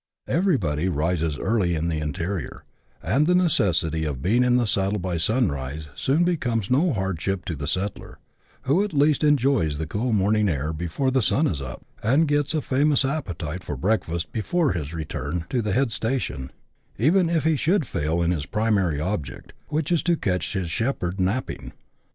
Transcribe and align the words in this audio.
Everybody 0.27 0.89
rises 0.89 1.37
early 1.37 1.75
in 1.75 1.87
the 1.87 1.99
interior, 1.99 2.63
and 3.03 3.27
the 3.27 3.35
necessity 3.35 4.03
of 4.03 4.23
being 4.23 4.43
in 4.43 4.57
the 4.57 4.65
saddle 4.65 4.97
by 4.97 5.17
sunrise 5.17 5.89
soon 5.93 6.23
becomes 6.23 6.71
no 6.71 6.91
hardship 6.91 7.45
to 7.45 7.55
the 7.55 7.67
settler, 7.67 8.17
who 8.63 8.83
at 8.83 8.93
least 8.93 9.23
enjoys 9.23 9.77
the 9.77 9.85
cool 9.85 10.11
morning 10.11 10.49
air 10.49 10.73
before 10.73 11.11
the 11.11 11.21
sun 11.21 11.45
is 11.45 11.61
up, 11.61 11.85
and 12.01 12.27
gets 12.27 12.55
a 12.55 12.61
famous 12.63 13.05
appetite 13.05 13.63
for 13.63 13.75
breakfast 13.77 14.31
before 14.31 14.71
his 14.71 14.91
return 14.91 15.45
to 15.51 15.61
the 15.61 15.71
head 15.71 15.91
station, 15.91 16.51
even 16.97 17.29
if 17.29 17.43
he 17.43 17.55
should 17.55 17.85
fail 17.85 18.23
in 18.23 18.31
his 18.31 18.47
primary 18.47 18.99
object, 18.99 19.53
which 19.67 19.91
is 19.91 20.01
to 20.01 20.17
catch 20.17 20.53
his 20.53 20.71
shepherd" 20.71 21.19
napping." 21.29 21.73